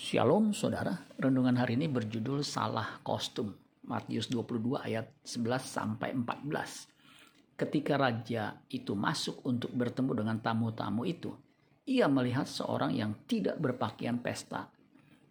Shalom 0.00 0.56
saudara, 0.56 0.96
renungan 1.20 1.60
hari 1.60 1.76
ini 1.76 1.84
berjudul 1.84 2.40
Salah 2.40 3.04
Kostum. 3.04 3.52
Matius 3.84 4.32
22 4.32 4.80
ayat 4.80 5.12
11 5.28 5.60
sampai 5.60 6.16
14. 6.16 6.88
Ketika 7.52 8.00
raja 8.00 8.64
itu 8.72 8.96
masuk 8.96 9.44
untuk 9.44 9.68
bertemu 9.76 10.24
dengan 10.24 10.40
tamu-tamu 10.40 11.04
itu, 11.04 11.36
ia 11.84 12.08
melihat 12.08 12.48
seorang 12.48 12.96
yang 12.96 13.12
tidak 13.28 13.60
berpakaian 13.60 14.16
pesta. 14.24 14.72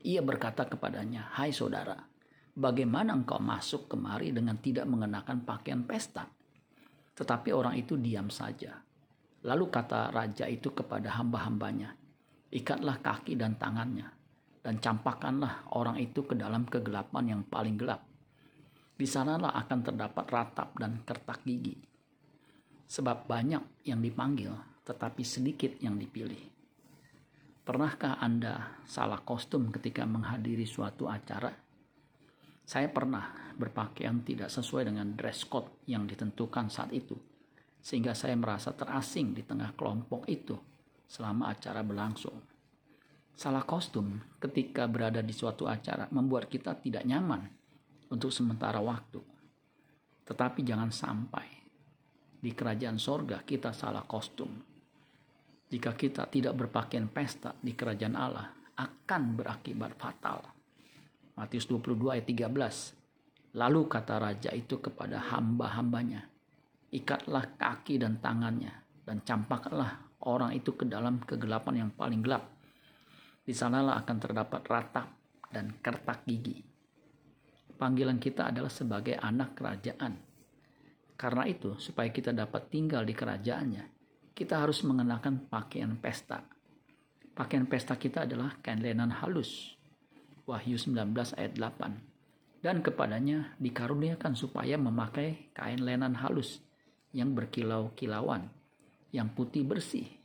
Ia 0.06 0.22
berkata 0.22 0.70
kepadanya, 0.70 1.34
"Hai 1.34 1.50
saudara, 1.50 1.98
bagaimana 2.54 3.18
engkau 3.18 3.42
masuk 3.42 3.90
kemari 3.90 4.30
dengan 4.30 4.62
tidak 4.62 4.86
mengenakan 4.86 5.50
pakaian 5.50 5.82
pesta?" 5.82 6.30
Tetapi 7.18 7.50
orang 7.58 7.74
itu 7.74 7.98
diam 7.98 8.30
saja. 8.30 8.78
Lalu 9.50 9.66
kata 9.74 10.14
raja 10.14 10.46
itu 10.46 10.70
kepada 10.78 11.18
hamba-hambanya, 11.18 11.90
"Ikatlah 12.54 13.02
kaki 13.02 13.34
dan 13.34 13.58
tangannya." 13.58 14.19
Dan 14.60 14.78
campakkanlah 14.78 15.72
orang 15.76 15.96
itu 16.00 16.28
ke 16.28 16.36
dalam 16.36 16.68
kegelapan 16.68 17.36
yang 17.38 17.42
paling 17.48 17.80
gelap. 17.80 18.04
Di 19.00 19.08
sanalah 19.08 19.56
akan 19.56 19.80
terdapat 19.80 20.26
ratap 20.28 20.76
dan 20.76 21.00
kertak 21.08 21.40
gigi. 21.48 21.80
Sebab 22.90 23.30
banyak 23.30 23.88
yang 23.88 24.04
dipanggil, 24.04 24.52
tetapi 24.84 25.24
sedikit 25.24 25.78
yang 25.80 25.96
dipilih. 25.96 26.52
Pernahkah 27.64 28.18
Anda 28.18 28.82
salah 28.84 29.22
kostum 29.22 29.70
ketika 29.70 30.04
menghadiri 30.04 30.66
suatu 30.66 31.06
acara? 31.06 31.54
Saya 32.66 32.90
pernah 32.90 33.54
berpakaian 33.54 34.26
tidak 34.26 34.50
sesuai 34.50 34.90
dengan 34.90 35.14
dress 35.14 35.46
code 35.46 35.86
yang 35.86 36.10
ditentukan 36.10 36.68
saat 36.68 36.90
itu, 36.92 37.14
sehingga 37.80 38.18
saya 38.18 38.34
merasa 38.36 38.74
terasing 38.74 39.38
di 39.38 39.46
tengah 39.46 39.78
kelompok 39.78 40.26
itu 40.28 40.58
selama 41.06 41.54
acara 41.54 41.86
berlangsung. 41.86 42.59
Salah 43.40 43.64
kostum 43.64 44.20
ketika 44.36 44.84
berada 44.92 45.24
di 45.24 45.32
suatu 45.32 45.64
acara 45.64 46.12
membuat 46.12 46.52
kita 46.52 46.76
tidak 46.76 47.08
nyaman 47.08 47.48
untuk 48.12 48.36
sementara 48.36 48.84
waktu. 48.84 49.24
Tetapi 50.28 50.60
jangan 50.60 50.92
sampai 50.92 51.48
di 52.36 52.52
kerajaan 52.52 53.00
sorga 53.00 53.40
kita 53.40 53.72
salah 53.72 54.04
kostum. 54.04 54.52
Jika 55.72 55.96
kita 55.96 56.28
tidak 56.28 56.52
berpakaian 56.60 57.08
pesta 57.08 57.56
di 57.56 57.72
kerajaan 57.72 58.20
Allah 58.20 58.52
akan 58.76 59.40
berakibat 59.40 59.96
fatal. 59.96 60.44
Matius 61.40 61.64
22 61.72 62.20
ayat 62.20 62.28
13. 62.28 63.56
Lalu 63.56 63.82
kata 63.88 64.20
raja 64.20 64.52
itu 64.52 64.84
kepada 64.84 65.16
hamba-hambanya, 65.32 66.28
ikatlah 66.92 67.56
kaki 67.56 68.04
dan 68.04 68.20
tangannya 68.20 68.84
dan 69.08 69.24
campaklah 69.24 69.96
orang 70.28 70.52
itu 70.60 70.76
ke 70.76 70.84
dalam 70.84 71.24
kegelapan 71.24 71.88
yang 71.88 71.92
paling 71.96 72.20
gelap 72.20 72.59
di 73.50 73.58
sanalah 73.58 73.98
akan 74.06 74.18
terdapat 74.22 74.62
ratap 74.70 75.10
dan 75.50 75.82
kertak 75.82 76.22
gigi. 76.30 76.62
Panggilan 77.74 78.22
kita 78.22 78.54
adalah 78.54 78.70
sebagai 78.70 79.18
anak 79.18 79.58
kerajaan. 79.58 80.14
Karena 81.18 81.50
itu, 81.50 81.74
supaya 81.82 82.14
kita 82.14 82.30
dapat 82.30 82.70
tinggal 82.70 83.02
di 83.02 83.18
kerajaannya, 83.18 83.84
kita 84.38 84.62
harus 84.62 84.86
mengenakan 84.86 85.50
pakaian 85.50 85.98
pesta. 85.98 86.46
Pakaian 87.34 87.66
pesta 87.66 87.98
kita 87.98 88.30
adalah 88.30 88.54
kain 88.62 88.86
lenan 88.86 89.10
halus. 89.18 89.74
Wahyu 90.46 90.78
19 90.78 91.10
ayat 91.34 91.58
8. 91.58 92.62
Dan 92.62 92.86
kepadanya 92.86 93.58
dikaruniakan 93.58 94.38
supaya 94.38 94.78
memakai 94.78 95.50
kain 95.58 95.82
lenan 95.82 96.14
halus 96.22 96.62
yang 97.18 97.34
berkilau-kilauan, 97.34 98.46
yang 99.10 99.34
putih 99.34 99.66
bersih, 99.66 100.19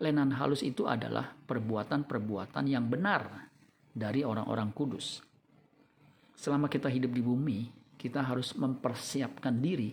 lenan 0.00 0.32
halus 0.32 0.64
itu 0.64 0.88
adalah 0.88 1.28
perbuatan-perbuatan 1.28 2.64
yang 2.64 2.88
benar 2.88 3.52
dari 3.92 4.24
orang-orang 4.24 4.72
kudus. 4.72 5.20
Selama 6.32 6.72
kita 6.72 6.88
hidup 6.88 7.12
di 7.12 7.20
bumi, 7.20 7.60
kita 8.00 8.24
harus 8.24 8.56
mempersiapkan 8.56 9.60
diri 9.60 9.92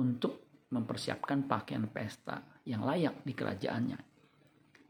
untuk 0.00 0.64
mempersiapkan 0.72 1.44
pakaian 1.44 1.84
pesta 1.92 2.40
yang 2.64 2.88
layak 2.88 3.20
di 3.20 3.36
kerajaannya. 3.36 4.00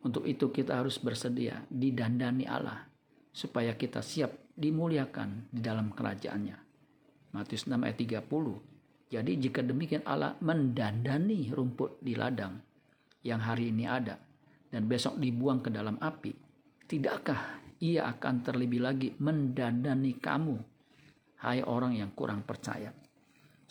Untuk 0.06 0.22
itu 0.30 0.54
kita 0.54 0.78
harus 0.78 1.02
bersedia 1.02 1.66
didandani 1.66 2.46
Allah 2.46 2.86
supaya 3.34 3.74
kita 3.74 3.98
siap 3.98 4.54
dimuliakan 4.54 5.50
di 5.50 5.58
dalam 5.58 5.90
kerajaannya. 5.90 6.56
Matius 7.34 7.66
6 7.66 7.74
ayat 7.74 7.98
30. 7.98 9.10
Jadi 9.10 9.32
jika 9.42 9.60
demikian 9.66 10.06
Allah 10.06 10.38
mendandani 10.38 11.50
rumput 11.50 11.98
di 11.98 12.14
ladang 12.14 12.54
yang 13.26 13.42
hari 13.42 13.74
ini 13.74 13.90
ada 13.90 14.14
dan 14.74 14.90
besok 14.90 15.22
dibuang 15.22 15.62
ke 15.62 15.70
dalam 15.70 15.94
api, 16.02 16.34
tidakkah 16.90 17.62
ia 17.78 18.10
akan 18.10 18.42
terlebih 18.42 18.82
lagi 18.82 19.14
mendandani 19.22 20.18
kamu, 20.18 20.58
hai 21.46 21.62
orang 21.62 21.94
yang 21.94 22.10
kurang 22.10 22.42
percaya? 22.42 22.90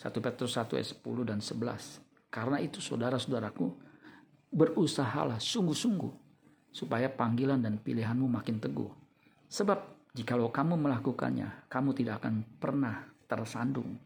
Petrus 0.24 0.56
1 0.56 0.80
ayat 0.80 0.88
10 0.96 1.28
dan 1.28 1.44
11. 1.44 2.32
Karena 2.32 2.56
itu 2.56 2.80
saudara-saudaraku, 2.80 3.68
berusahalah 4.48 5.36
sungguh-sungguh 5.36 6.12
supaya 6.72 7.12
panggilan 7.12 7.60
dan 7.60 7.76
pilihanmu 7.84 8.24
makin 8.24 8.56
teguh. 8.64 8.88
Sebab 9.52 10.08
jikalau 10.16 10.48
kamu 10.48 10.80
melakukannya, 10.88 11.68
kamu 11.68 11.92
tidak 11.92 12.24
akan 12.24 12.48
pernah 12.56 13.04
tersandung. 13.28 14.00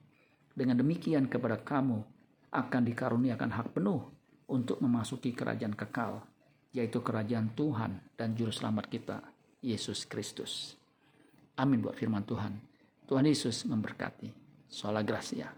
Dengan 0.51 0.75
demikian 0.83 1.31
kepada 1.31 1.63
kamu 1.63 2.03
akan 2.51 2.83
dikaruniakan 2.91 3.51
hak 3.55 3.71
penuh 3.71 4.03
untuk 4.51 4.83
memasuki 4.83 5.31
kerajaan 5.31 5.79
kekal 5.79 6.27
yaitu 6.73 7.01
kerajaan 7.01 7.53
Tuhan 7.57 8.01
dan 8.17 8.37
juru 8.37 8.53
selamat 8.53 8.87
kita, 8.89 9.19
Yesus 9.65 10.05
Kristus. 10.05 10.77
Amin 11.59 11.83
buat 11.83 11.99
firman 11.99 12.23
Tuhan. 12.23 12.55
Tuhan 13.09 13.25
Yesus 13.27 13.67
memberkati. 13.67 14.31
Sola 14.69 15.01
Gracia. 15.01 15.49